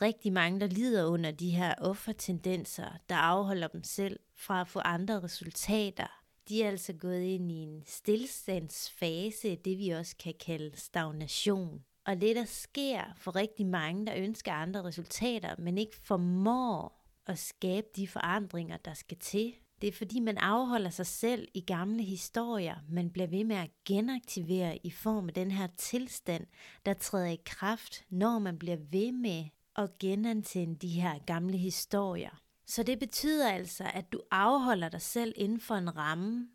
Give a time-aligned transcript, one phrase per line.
[0.00, 4.78] rigtig mange, der lider under de her offertendenser, der afholder dem selv fra at få
[4.78, 6.06] andre resultater.
[6.48, 11.84] De er altså gået ind i en stillstandsfase, det vi også kan kalde stagnation.
[12.06, 17.38] Og det, der sker for rigtig mange, der ønsker andre resultater, men ikke formår at
[17.38, 22.02] skabe de forandringer, der skal til, det er fordi, man afholder sig selv i gamle
[22.02, 26.46] historier, man bliver ved med at genaktivere i form af den her tilstand,
[26.86, 29.44] der træder i kraft, når man bliver ved med
[29.76, 32.42] at genantænde de her gamle historier.
[32.66, 36.48] Så det betyder altså, at du afholder dig selv inden for en ramme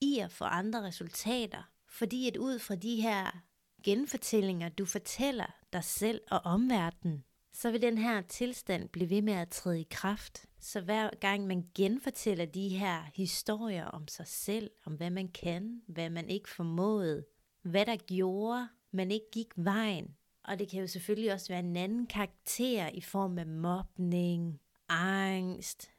[0.00, 3.42] i at få andre resultater, fordi at ud fra de her
[3.84, 9.32] genfortællinger, du fortæller dig selv og omverdenen, så vil den her tilstand blive ved med
[9.32, 10.46] at træde i kraft.
[10.60, 15.82] Så hver gang man genfortæller de her historier om sig selv, om hvad man kan,
[15.88, 17.24] hvad man ikke formåede,
[17.62, 20.16] hvad der gjorde, man ikke gik vejen.
[20.44, 25.90] Og det kan jo selvfølgelig også være en anden karakter i form af mobning, angst,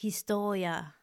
[0.00, 0.96] historier,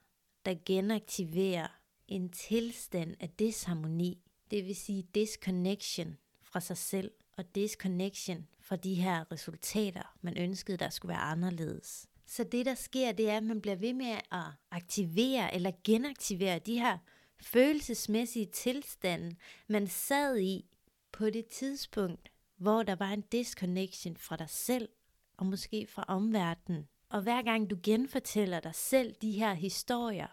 [0.45, 1.67] der genaktiverer
[2.07, 8.93] en tilstand af disharmoni, det vil sige disconnection fra sig selv og disconnection fra de
[8.93, 12.07] her resultater, man ønskede, der skulle være anderledes.
[12.25, 16.59] Så det, der sker, det er, at man bliver ved med at aktivere eller genaktivere
[16.59, 16.97] de her
[17.41, 19.35] følelsesmæssige tilstande,
[19.67, 20.65] man sad i
[21.11, 22.31] på det tidspunkt,
[22.63, 24.89] hvor der var en disconnection fra dig selv
[25.37, 26.87] og måske fra omverdenen.
[27.09, 30.27] Og hver gang du genfortæller dig selv de her historier,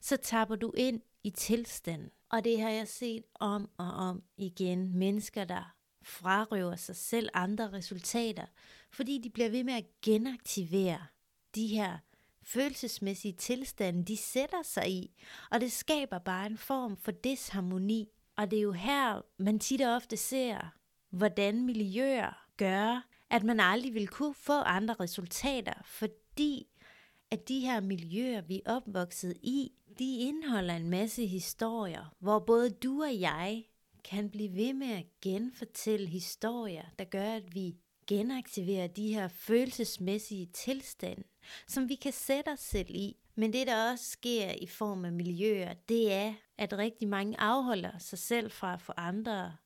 [0.00, 2.10] så tapper du ind i tilstanden.
[2.30, 4.98] Og det har jeg set om og om igen.
[4.98, 8.46] Mennesker, der frarøver sig selv andre resultater,
[8.90, 11.06] fordi de bliver ved med at genaktivere
[11.54, 11.98] de her
[12.42, 15.14] følelsesmæssige tilstande, de sætter sig i,
[15.50, 18.08] og det skaber bare en form for disharmoni.
[18.36, 20.77] Og det er jo her, man tit og ofte ser,
[21.10, 26.66] hvordan miljøer gør, at man aldrig vil kunne få andre resultater, fordi
[27.30, 32.70] at de her miljøer, vi er opvokset i, de indeholder en masse historier, hvor både
[32.70, 33.64] du og jeg
[34.04, 37.76] kan blive ved med at genfortælle historier, der gør, at vi
[38.06, 41.22] genaktiverer de her følelsesmæssige tilstande,
[41.66, 43.16] som vi kan sætte os selv i.
[43.34, 47.98] Men det, der også sker i form af miljøer, det er, at rigtig mange afholder
[47.98, 49.56] sig selv fra at få andre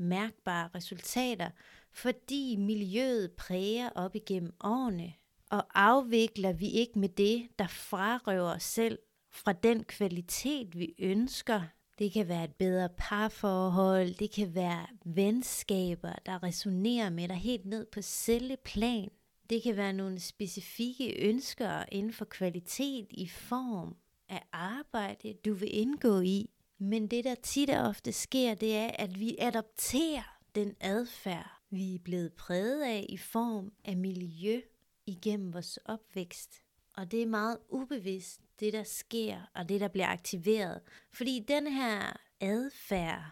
[0.00, 1.50] mærkbare resultater,
[1.92, 5.12] fordi miljøet præger op igennem årene,
[5.50, 8.98] og afvikler vi ikke med det, der frarøver os selv
[9.30, 11.62] fra den kvalitet, vi ønsker.
[11.98, 17.66] Det kan være et bedre parforhold, det kan være venskaber, der resonerer med dig helt
[17.66, 19.08] ned på celleplan.
[19.50, 23.96] Det kan være nogle specifikke ønsker inden for kvalitet i form
[24.28, 26.49] af arbejde, du vil indgå i.
[26.82, 31.94] Men det, der tit og ofte sker, det er, at vi adopterer den adfærd, vi
[31.94, 34.60] er blevet præget af i form af miljø
[35.06, 36.62] igennem vores opvækst.
[36.96, 40.80] Og det er meget ubevidst, det der sker, og det der bliver aktiveret.
[41.12, 43.22] Fordi den her adfærd,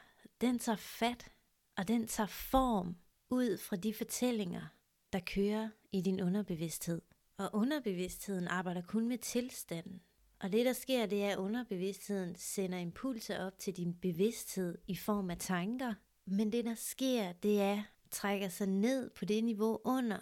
[0.41, 1.33] den tager fat,
[1.77, 2.97] og den tager form
[3.31, 4.67] ud fra de fortællinger,
[5.13, 7.03] der kører i din underbevidsthed.
[7.37, 10.03] Og underbevidstheden arbejder kun med tilstanden.
[10.41, 14.97] Og det der sker, det er, at underbevidstheden sender impulser op til din bevidsthed i
[14.97, 15.95] form af tanker.
[16.25, 20.19] Men det der sker, det er, trækker sig ned på det niveau under,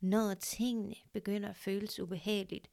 [0.00, 2.70] når tingene begynder at føles ubehageligt.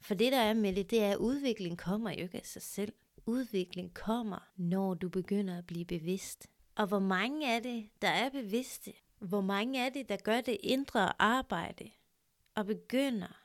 [0.00, 2.62] For det der er med det, det er, at udvikling kommer jo ikke af sig
[2.62, 2.92] selv.
[3.26, 6.46] Udvikling kommer, når du begynder at blive bevidst.
[6.74, 8.92] Og hvor mange er det, der er bevidste?
[9.18, 11.90] Hvor mange er det, der gør det indre arbejde
[12.54, 13.41] og begynder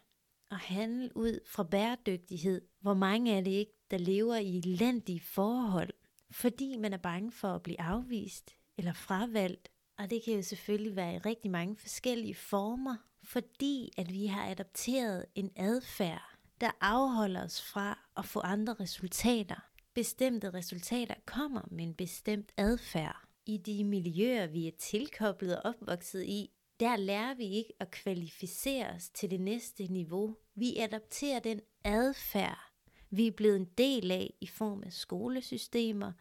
[0.52, 2.62] at handle ud fra bæredygtighed?
[2.82, 5.90] Hvor mange er det ikke, der lever i elendige forhold,
[6.32, 9.70] fordi man er bange for at blive afvist eller fravalgt?
[9.98, 14.50] Og det kan jo selvfølgelig være i rigtig mange forskellige former, fordi at vi har
[14.50, 19.56] adopteret en adfærd, der afholder os fra at få andre resultater.
[19.94, 23.28] Bestemte resultater kommer med en bestemt adfærd.
[23.46, 26.50] I de miljøer, vi er tilkoblet og opvokset i,
[26.80, 30.36] der lærer vi ikke at kvalificere os til det næste niveau.
[30.56, 32.68] Vi adopterer den adfærd,
[33.10, 36.12] vi er blevet en del af i form af skolesystemer,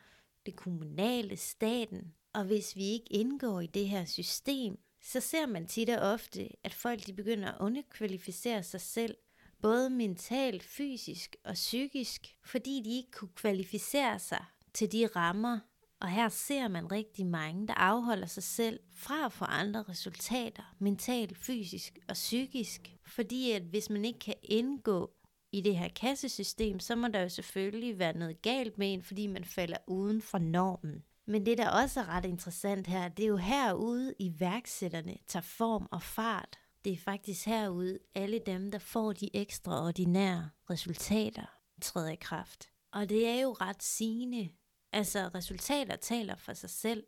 [0.46, 2.14] det kommunale, staten.
[2.32, 6.48] Og hvis vi ikke indgår i det her system, så ser man tit og ofte,
[6.64, 9.16] at folk de begynder at underkvalificere sig selv
[9.62, 14.44] både mentalt, fysisk og psykisk, fordi de ikke kunne kvalificere sig
[14.74, 15.58] til de rammer.
[16.00, 20.62] Og her ser man rigtig mange, der afholder sig selv fra at få andre resultater,
[20.78, 22.96] mentalt, fysisk og psykisk.
[23.06, 25.10] Fordi at hvis man ikke kan indgå
[25.52, 29.26] i det her kassesystem, så må der jo selvfølgelig være noget galt med en, fordi
[29.26, 31.04] man falder uden for normen.
[31.26, 35.88] Men det, der også er ret interessant her, det er jo herude i tager form
[35.90, 41.46] og fart det er faktisk herude, alle dem, der får de ekstraordinære resultater,
[41.82, 42.68] træder i kraft.
[42.92, 44.48] Og det er jo ret sigende.
[44.92, 47.04] Altså, resultater taler for sig selv.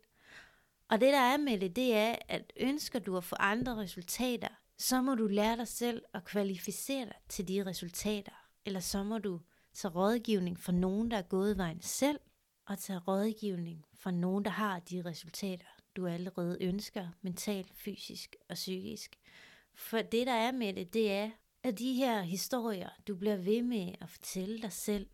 [0.89, 4.47] Og det, der er med det, det er, at ønsker du at få andre resultater,
[4.77, 8.31] så må du lære dig selv at kvalificere dig til de resultater.
[8.65, 9.41] Eller så må du
[9.73, 12.19] tage rådgivning fra nogen, der er gået vejen selv,
[12.65, 15.65] og tage rådgivning fra nogen, der har de resultater,
[15.95, 19.15] du allerede ønsker, mentalt, fysisk og psykisk.
[19.75, 21.29] For det, der er med det, det er,
[21.63, 25.07] at de her historier, du bliver ved med at fortælle dig selv,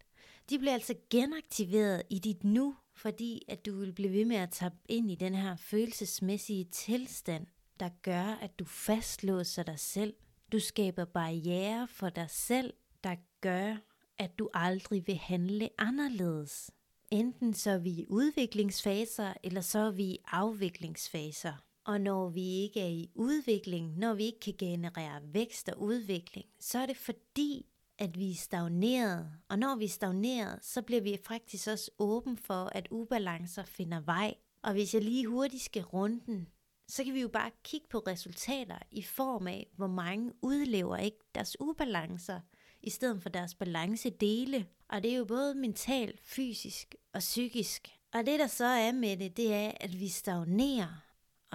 [0.49, 4.49] de bliver altså genaktiveret i dit nu, fordi at du vil blive ved med at
[4.51, 7.47] tabe ind i den her følelsesmæssige tilstand,
[7.79, 10.13] der gør, at du fastlåser dig selv.
[10.51, 13.75] Du skaber barriere for dig selv, der gør,
[14.17, 16.71] at du aldrig vil handle anderledes.
[17.11, 21.53] Enten så er vi i udviklingsfaser, eller så er vi i afviklingsfaser.
[21.85, 26.45] Og når vi ikke er i udvikling, når vi ikke kan generere vækst og udvikling,
[26.59, 27.65] så er det fordi,
[27.99, 29.31] at vi er stagneret.
[29.49, 33.99] Og når vi er stagneret, så bliver vi faktisk også åben for, at ubalancer finder
[33.99, 34.33] vej.
[34.63, 36.47] Og hvis jeg lige hurtigt skal runden,
[36.87, 41.19] så kan vi jo bare kigge på resultater i form af, hvor mange udlever ikke
[41.35, 42.39] deres ubalancer,
[42.81, 44.67] i stedet for deres balancedele.
[44.89, 47.87] Og det er jo både mentalt, fysisk og psykisk.
[48.13, 51.04] Og det der så er med det, det er, at vi stagnerer.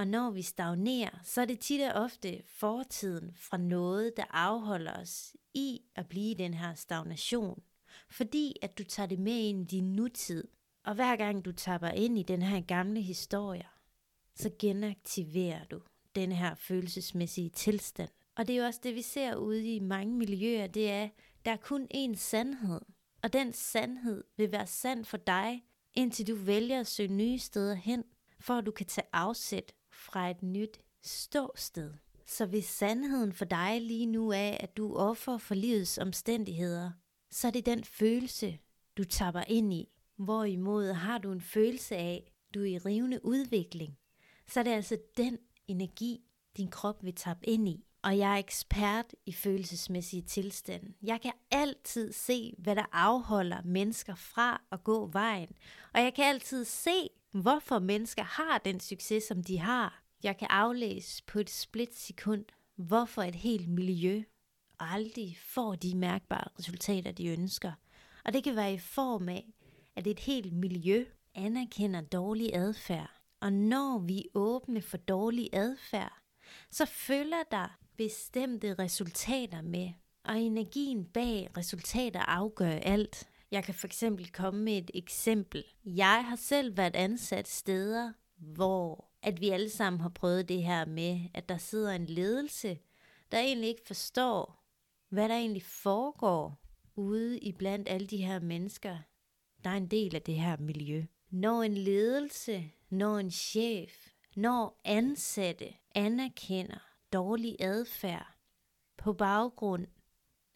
[0.01, 5.01] Og når vi stagnerer, så er det tit og ofte fortiden fra noget, der afholder
[5.01, 7.63] os i at blive i den her stagnation.
[8.11, 10.49] Fordi at du tager det med ind i din nutid.
[10.85, 13.67] Og hver gang du tapper ind i den her gamle historie,
[14.35, 15.81] så genaktiverer du
[16.15, 18.11] den her følelsesmæssige tilstand.
[18.37, 21.09] Og det er jo også det, vi ser ude i mange miljøer, det er,
[21.45, 22.81] der er kun én sandhed.
[23.23, 25.65] Og den sandhed vil være sand for dig,
[25.95, 28.05] indtil du vælger at søge nye steder hen,
[28.39, 31.95] for at du kan tage afsæt fra et nyt ståsted.
[32.27, 36.91] Så hvis sandheden for dig lige nu er, at du offer for livets omstændigheder,
[37.31, 38.59] så er det den følelse,
[38.97, 39.89] du tapper ind i.
[40.17, 43.99] Hvorimod har du en følelse af, du er i rivende udvikling,
[44.47, 45.39] så er det altså den
[45.69, 46.21] energi,
[46.57, 47.85] din krop vil tappe ind i.
[48.03, 50.93] Og jeg er ekspert i følelsesmæssige tilstande.
[51.03, 55.49] Jeg kan altid se, hvad der afholder mennesker fra at gå vejen.
[55.95, 60.03] Og jeg kan altid se, hvorfor mennesker har den succes, som de har.
[60.23, 62.45] Jeg kan aflæse på et splitsekund,
[62.77, 64.23] hvorfor et helt miljø
[64.79, 67.73] aldrig får de mærkbare resultater, de ønsker.
[68.25, 69.53] Og det kan være i form af,
[69.97, 71.05] at et helt miljø
[71.35, 73.11] anerkender dårlig adfærd.
[73.41, 76.13] Og når vi er åbne for dårlig adfærd,
[76.71, 79.89] så følger der bestemte resultater med,
[80.25, 83.29] og energien bag resultater afgør alt.
[83.51, 85.65] Jeg kan for eksempel komme med et eksempel.
[85.85, 90.85] Jeg har selv været ansat steder, hvor at vi alle sammen har prøvet det her
[90.85, 92.79] med, at der sidder en ledelse,
[93.33, 94.65] der egentlig ikke forstår,
[95.09, 96.61] hvad der egentlig foregår
[96.97, 98.99] ude i blandt alle de her mennesker,
[99.65, 101.05] der er en del af det her miljø.
[101.31, 106.79] Når en ledelse, når en chef, når ansatte anerkender
[107.13, 108.27] dårlig adfærd
[108.97, 109.87] på baggrund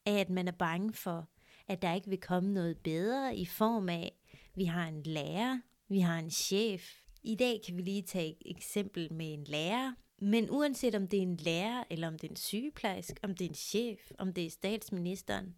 [0.07, 1.29] af, at man er bange for,
[1.69, 4.13] at der ikke vil komme noget bedre i form af,
[4.55, 6.93] vi har en lærer, vi har en chef.
[7.23, 11.19] I dag kan vi lige tage et eksempel med en lærer, men uanset om det
[11.19, 14.33] er en lærer, eller om det er en sygeplejerske, om det er en chef, om
[14.33, 15.55] det er statsministeren,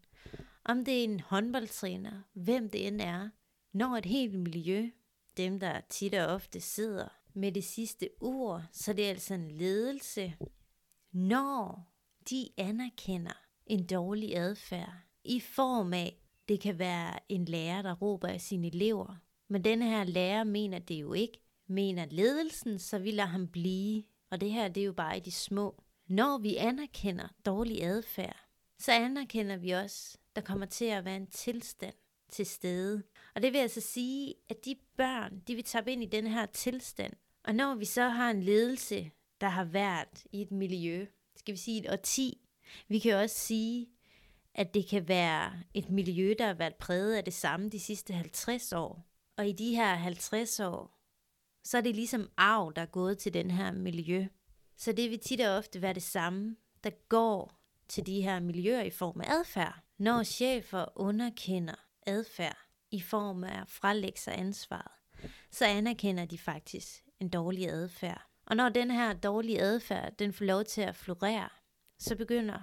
[0.64, 3.28] om det er en håndboldtræner, hvem det end er,
[3.72, 4.90] når et helt miljø,
[5.36, 9.50] dem der tit og ofte sidder med det sidste ord, så det er altså en
[9.50, 10.34] ledelse,
[11.12, 11.88] når
[12.30, 16.16] de anerkender en dårlig adfærd i form af,
[16.48, 19.16] det kan være en lærer, der råber af sine elever,
[19.48, 24.02] men denne her lærer mener det jo ikke, mener ledelsen, så vi lader ham blive.
[24.30, 25.82] Og det her, det er jo bare i de små.
[26.08, 28.36] Når vi anerkender dårlig adfærd,
[28.78, 31.94] så anerkender vi også, der kommer til at være en tilstand
[32.30, 33.02] til stede.
[33.34, 36.46] Og det vil altså sige, at de børn, de vil tabe ind i den her
[36.46, 37.12] tilstand.
[37.44, 41.06] Og når vi så har en ledelse, der har været i et miljø,
[41.36, 42.40] skal vi sige et årti.
[42.88, 43.88] Vi kan også sige,
[44.56, 48.12] at det kan være et miljø, der har været præget af det samme de sidste
[48.12, 49.06] 50 år.
[49.36, 50.98] Og i de her 50 år,
[51.64, 54.26] så er det ligesom arv, der er gået til den her miljø.
[54.76, 58.82] Så det vil tit og ofte være det samme, der går til de her miljøer
[58.82, 59.78] i form af adfærd.
[59.98, 61.74] Når chefer underkender
[62.06, 62.58] adfærd
[62.90, 64.92] i form af at frelægge sig ansvaret,
[65.50, 68.26] så anerkender de faktisk en dårlig adfærd.
[68.46, 71.48] Og når den her dårlige adfærd, den får lov til at florere,
[71.98, 72.60] så begynder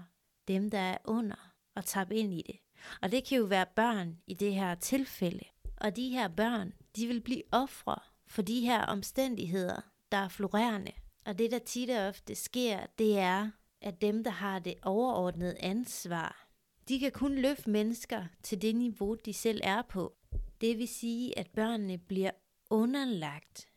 [0.47, 2.55] dem, der er under, at tabe ind i det.
[3.01, 5.45] Og det kan jo være børn i det her tilfælde.
[5.77, 7.95] Og de her børn, de vil blive ofre
[8.27, 10.91] for de her omstændigheder, der er florerende.
[11.25, 13.49] Og det, der tit og ofte sker, det er,
[13.81, 16.47] at dem, der har det overordnede ansvar,
[16.87, 20.13] de kan kun løfte mennesker til det niveau, de selv er på.
[20.61, 22.31] Det vil sige, at børnene bliver
[22.69, 23.67] underlagt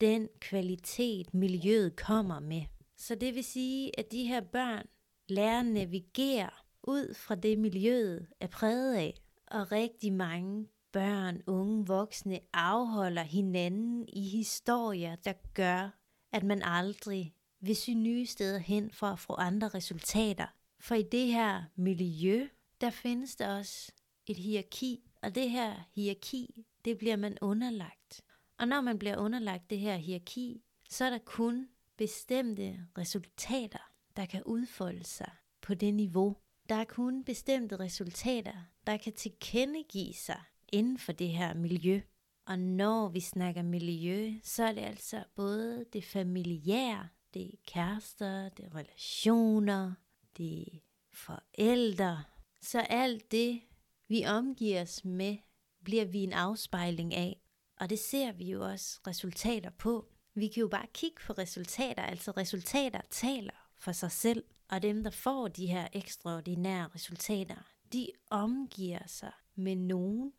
[0.00, 2.62] den kvalitet, miljøet kommer med.
[2.96, 4.86] Så det vil sige, at de her børn
[5.28, 6.50] lærer at navigere
[6.82, 9.20] ud fra det, miljøet er præget af.
[9.46, 15.98] Og rigtig mange børn, unge, voksne afholder hinanden i historier, der gør,
[16.32, 20.46] at man aldrig vil sy nye steder hen for at få andre resultater.
[20.80, 22.48] For i det her miljø,
[22.80, 23.92] der findes der også
[24.26, 28.22] et hierarki, og det her hierarki, det bliver man underlagt.
[28.58, 34.26] Og når man bliver underlagt det her hierarki, så er der kun bestemte resultater, der
[34.26, 36.36] kan udfolde sig på det niveau.
[36.72, 38.52] Der er kun bestemte resultater,
[38.86, 40.40] der kan tilkendegive sig
[40.72, 42.00] inden for det her miljø.
[42.46, 48.48] Og når vi snakker miljø, så er det altså både det familiære, det er kærester,
[48.48, 49.94] det er relationer,
[50.36, 50.78] det er
[51.12, 52.24] forældre.
[52.60, 53.60] Så alt det,
[54.08, 55.36] vi omgiver os med,
[55.84, 57.42] bliver vi en afspejling af.
[57.80, 60.12] Og det ser vi jo også resultater på.
[60.34, 64.44] Vi kan jo bare kigge på resultater, altså resultater taler for sig selv.
[64.68, 67.56] Og dem, der får de her ekstraordinære resultater,
[67.92, 70.32] de omgiver sig med nogen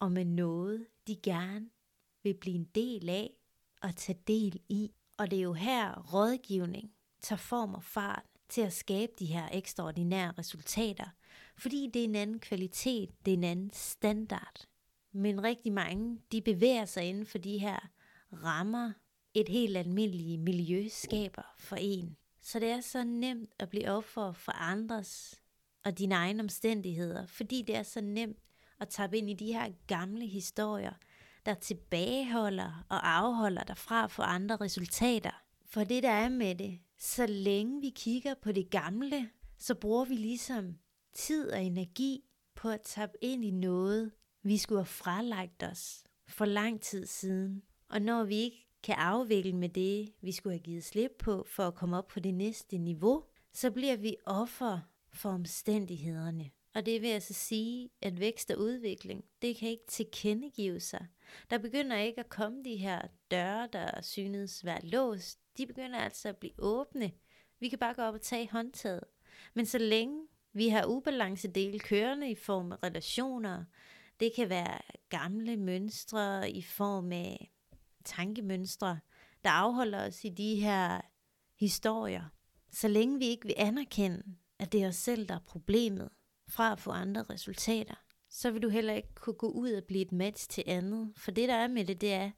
[0.00, 1.70] og med noget, de gerne
[2.22, 3.30] vil blive en del af
[3.82, 4.90] og tage del i.
[5.18, 9.48] Og det er jo her rådgivning tager form og fart til at skabe de her
[9.52, 11.06] ekstraordinære resultater,
[11.58, 14.66] fordi det er en anden kvalitet, det er en anden standard.
[15.12, 17.88] Men rigtig mange, de bevæger sig inden for de her
[18.32, 18.92] rammer,
[19.34, 22.16] et helt almindeligt miljø skaber for en.
[22.46, 25.42] Så det er så nemt at blive offer for andres
[25.84, 28.38] og dine egne omstændigheder, fordi det er så nemt
[28.80, 30.92] at tabe ind i de her gamle historier,
[31.46, 35.30] der tilbageholder og afholder dig fra at få andre resultater.
[35.64, 40.04] For det der er med det, så længe vi kigger på det gamle, så bruger
[40.04, 40.78] vi ligesom
[41.14, 42.24] tid og energi
[42.54, 44.12] på at tabe ind i noget,
[44.42, 47.62] vi skulle have fralagt os for lang tid siden.
[47.88, 51.62] Og når vi ikke kan afvikle med det, vi skulle have givet slip på for
[51.62, 54.80] at komme op på det næste niveau, så bliver vi offer
[55.12, 56.50] for omstændighederne.
[56.74, 61.06] Og det vil altså sige, at vækst og udvikling, det kan ikke tilkendegive sig.
[61.50, 65.38] Der begynder ikke at komme de her døre, der synes være låst.
[65.58, 67.12] De begynder altså at blive åbne.
[67.60, 69.04] Vi kan bare gå op og tage håndtaget.
[69.54, 73.64] Men så længe vi har ubalancedele kørende i form af relationer,
[74.20, 74.78] det kan være
[75.08, 77.55] gamle mønstre i form af
[78.06, 78.98] tankemønstre,
[79.44, 81.00] der afholder os i de her
[81.58, 82.24] historier.
[82.70, 84.22] Så længe vi ikke vil anerkende,
[84.58, 86.08] at det er os selv, der er problemet,
[86.48, 87.94] fra at få andre resultater,
[88.28, 91.12] så vil du heller ikke kunne gå ud og blive et match til andet.
[91.16, 92.30] For det, der er med det, det er,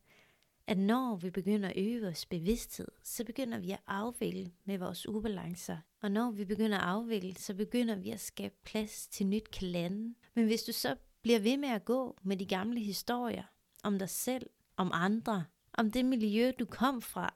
[0.67, 5.09] at når vi begynder at øve vores bevidsthed, så begynder vi at afvikle med vores
[5.09, 5.79] ubalancer.
[6.03, 10.15] Og når vi begynder at afvikle, så begynder vi at skabe plads til nyt kalande.
[10.35, 13.45] Men hvis du så bliver ved med at gå med de gamle historier
[13.85, 15.45] om dig selv, om andre,
[15.79, 17.35] om det miljø, du kom fra,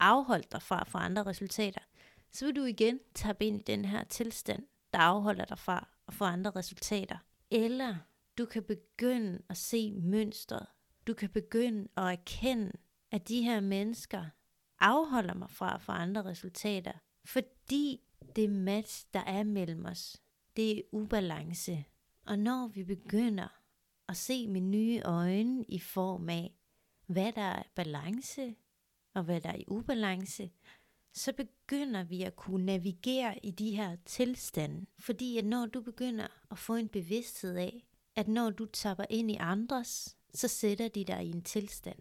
[0.00, 1.80] afholdt dig fra for andre resultater,
[2.32, 6.14] så vil du igen tabe ind i den her tilstand, der afholder dig fra at
[6.14, 7.18] få andre resultater.
[7.50, 7.96] Eller
[8.38, 10.66] du kan begynde at se mønstret.
[11.06, 12.72] Du kan begynde at erkende,
[13.10, 14.24] at de her mennesker
[14.80, 16.92] afholder mig fra at få andre resultater,
[17.24, 18.00] fordi
[18.36, 20.16] det match, der er mellem os,
[20.56, 21.84] det er ubalance.
[22.26, 23.48] Og når vi begynder
[24.08, 26.59] at se med nye øjne i form af,
[27.10, 28.54] hvad der er balance
[29.14, 30.50] og hvad der er i ubalance,
[31.12, 34.86] så begynder vi at kunne navigere i de her tilstande.
[34.98, 37.86] Fordi at når du begynder at få en bevidsthed af,
[38.16, 41.98] at når du tapper ind i andres, så sætter de dig i en tilstand.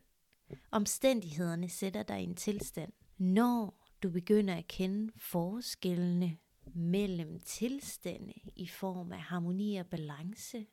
[0.72, 2.94] Omstændighederne sætter dig i en tilstand.
[3.18, 6.38] Når du begynder at kende forskellene
[6.76, 10.66] mellem tilstande i form af harmoni og balance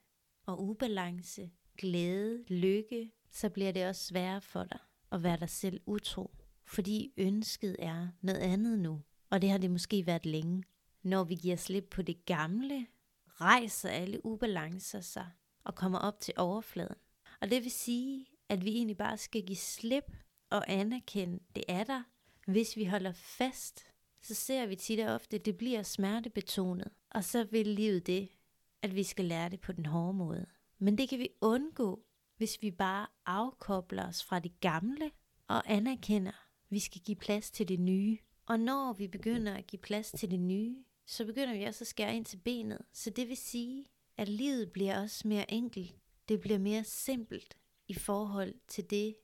[0.46, 4.78] og ubalance, glæde, lykke, så bliver det også sværere for dig
[5.12, 6.30] at være dig selv utro
[6.66, 10.62] fordi ønsket er noget andet nu, og det har det måske været længe.
[11.02, 12.86] Når vi giver slip på det gamle,
[13.26, 15.26] rejser alle ubalancer sig
[15.64, 16.96] og kommer op til overfladen.
[17.40, 20.12] Og det vil sige, at vi egentlig bare skal give slip
[20.50, 22.02] og anerkende, det er der.
[22.46, 23.86] Hvis vi holder fast,
[24.22, 26.88] så ser vi tit og ofte, at det bliver smertebetonet.
[27.10, 28.28] Og så vil livet det,
[28.82, 30.46] at vi skal lære det på den hårde måde.
[30.78, 32.05] Men det kan vi undgå,
[32.36, 35.10] hvis vi bare afkobler os fra det gamle
[35.48, 38.18] og anerkender, vi skal give plads til det nye.
[38.46, 41.88] Og når vi begynder at give plads til det nye, så begynder vi også at
[41.88, 42.78] skære ind til benet.
[42.92, 45.96] Så det vil sige, at livet bliver også mere enkelt.
[46.28, 47.56] Det bliver mere simpelt
[47.88, 49.16] i forhold til det,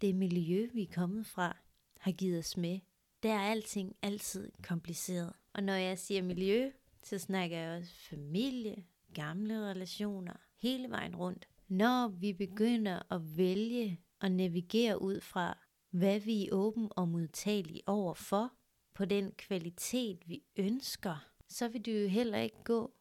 [0.00, 1.56] det miljø, vi er kommet fra,
[2.00, 2.80] har givet os med.
[3.22, 5.32] der er alting altid kompliceret.
[5.52, 6.70] Og når jeg siger miljø,
[7.02, 8.84] så snakker jeg også familie,
[9.14, 11.48] gamle relationer, hele vejen rundt.
[11.70, 15.58] Når vi begynder at vælge og navigere ud fra,
[15.90, 18.52] hvad vi er åben og modtagelige over for,
[18.94, 22.94] på den kvalitet, vi ønsker, så vil du jo heller ikke gå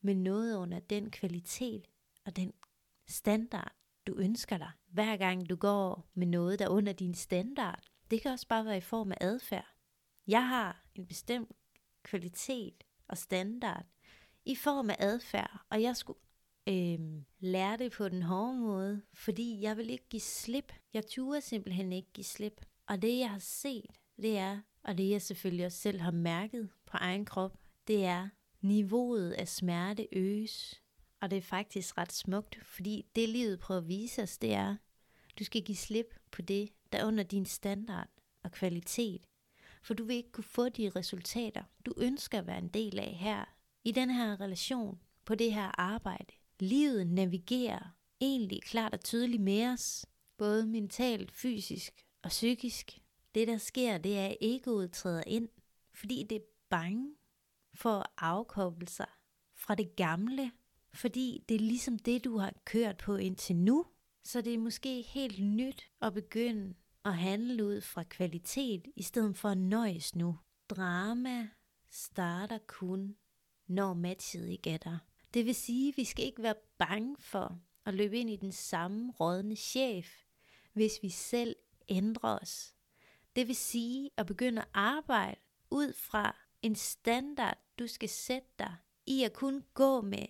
[0.00, 1.88] med noget under den kvalitet
[2.24, 2.52] og den
[3.08, 3.72] standard,
[4.06, 4.70] du ønsker dig.
[4.86, 7.84] Hver gang du går med noget, der er under din standard.
[8.10, 9.66] Det kan også bare være i form af adfærd.
[10.26, 11.52] Jeg har en bestemt
[12.02, 13.86] kvalitet og standard
[14.44, 16.18] i form af adfærd, og jeg skulle
[16.68, 20.72] øh, lære det på den hårde måde, fordi jeg vil ikke give slip.
[20.92, 22.60] Jeg turde simpelthen ikke give slip.
[22.86, 26.70] Og det jeg har set, det er, og det jeg selvfølgelig også selv har mærket
[26.86, 28.28] på egen krop, det er,
[28.60, 30.82] niveauet af smerte øges.
[31.20, 34.76] Og det er faktisk ret smukt, fordi det livet prøver at vise os, det er,
[35.38, 38.08] du skal give slip på det, der er under din standard
[38.42, 39.26] og kvalitet.
[39.82, 43.12] For du vil ikke kunne få de resultater, du ønsker at være en del af
[43.12, 43.44] her,
[43.84, 46.32] i den her relation, på det her arbejde.
[46.60, 52.98] Livet navigerer egentlig klart og tydeligt med os, både mentalt, fysisk og psykisk.
[53.34, 55.48] Det der sker, det er, at egoet træder ind,
[55.94, 57.14] fordi det er bange
[57.74, 59.08] for at afkoble sig
[59.54, 60.52] fra det gamle,
[60.94, 63.86] fordi det er ligesom det, du har kørt på indtil nu.
[64.24, 69.36] Så det er måske helt nyt at begynde at handle ud fra kvalitet, i stedet
[69.36, 70.38] for at nøjes nu.
[70.70, 71.48] Drama
[71.90, 73.16] starter kun,
[73.66, 74.98] når matchet ikke er der.
[75.36, 78.52] Det vil sige, at vi skal ikke være bange for at løbe ind i den
[78.52, 80.24] samme rådne chef,
[80.72, 81.56] hvis vi selv
[81.88, 82.74] ændrer os.
[83.36, 85.40] Det vil sige at begynde at arbejde
[85.70, 88.76] ud fra en standard, du skal sætte dig
[89.06, 90.26] i at kun gå med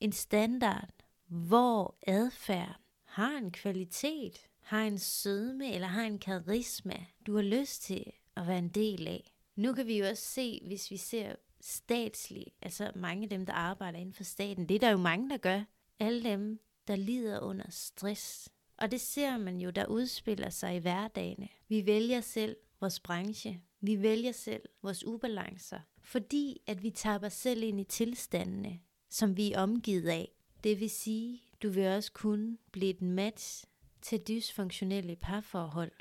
[0.00, 0.90] en standard,
[1.26, 7.82] hvor adfærd har en kvalitet, har en sødme eller har en karisma, du har lyst
[7.82, 9.34] til at være en del af.
[9.56, 13.52] Nu kan vi jo også se, hvis vi ser statsligt, altså mange af dem, der
[13.52, 15.62] arbejder inden for staten, det er der jo mange, der gør.
[15.98, 18.48] Alle dem, der lider under stress.
[18.76, 21.48] Og det ser man jo, der udspiller sig i hverdagene.
[21.68, 23.62] Vi vælger selv vores branche.
[23.80, 29.52] Vi vælger selv vores ubalancer, fordi at vi taber selv ind i tilstandene, som vi
[29.52, 30.32] er omgivet af.
[30.64, 33.64] Det vil sige, du vil også kunne blive et match
[34.02, 35.92] til dysfunktionelle parforhold,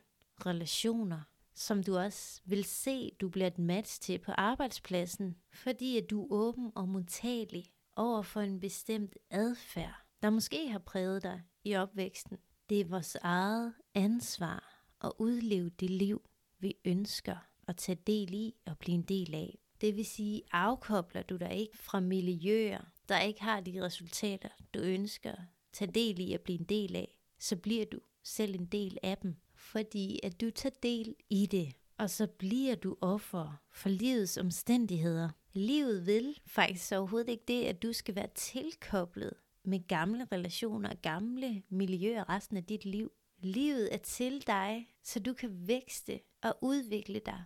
[0.45, 1.21] relationer,
[1.59, 6.23] som du også vil se, du bliver et match til på arbejdspladsen, fordi at du
[6.23, 11.75] er åben og modtagelig over for en bestemt adfærd, der måske har præget dig i
[11.75, 12.37] opvæksten.
[12.69, 16.21] Det er vores eget ansvar at udleve det liv,
[16.59, 19.59] vi ønsker at tage del i og blive en del af.
[19.81, 24.79] Det vil sige, afkobler du dig ikke fra miljøer, der ikke har de resultater, du
[24.79, 25.41] ønsker at
[25.73, 29.17] tage del i og blive en del af, så bliver du selv en del af
[29.17, 34.37] dem, fordi at du tager del i det, og så bliver du offer for livets
[34.37, 35.29] omstændigheder.
[35.53, 41.63] Livet vil faktisk overhovedet ikke det, at du skal være tilkoblet med gamle relationer, gamle
[41.69, 43.11] miljøer resten af dit liv.
[43.39, 47.43] Livet er til dig, så du kan vækste og udvikle dig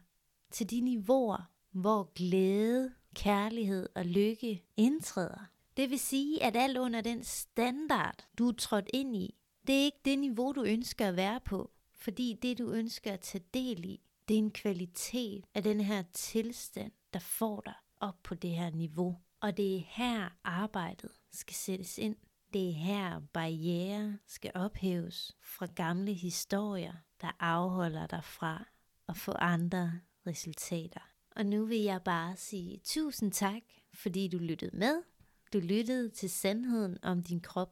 [0.52, 5.46] til de niveauer, hvor glæde, kærlighed og lykke indtræder.
[5.78, 9.36] Det vil sige, at alt under den standard, du er trådt ind i,
[9.68, 11.73] det er ikke det niveau, du ønsker at være på.
[12.04, 16.04] Fordi det, du ønsker at tage del i, det er en kvalitet af den her
[16.14, 19.18] tilstand, der får dig op på det her niveau.
[19.42, 22.16] Og det er her arbejdet skal sættes ind.
[22.54, 28.68] Det er her barriere skal ophæves fra gamle historier, der afholder dig fra
[29.10, 31.02] at få andre resultater.
[31.36, 33.62] Og nu vil jeg bare sige tusind tak,
[33.94, 35.04] fordi du lyttede med.
[35.54, 37.72] Du lyttede til sandheden om din krop.